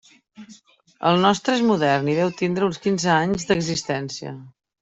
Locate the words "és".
1.59-1.61